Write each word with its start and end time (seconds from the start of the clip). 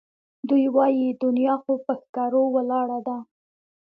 دوی 0.49 0.65
وایي 0.75 1.07
دنیا 1.23 1.55
خو 1.63 1.73
پهٔ 1.85 1.95
ښکرو 2.03 2.43
ولاړه 2.55 2.99
ده 3.07 3.17